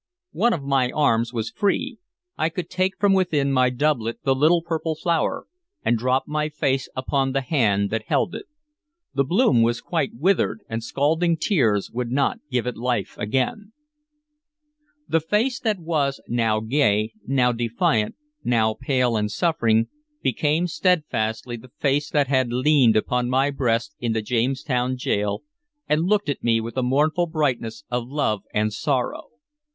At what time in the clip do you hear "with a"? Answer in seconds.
26.59-26.81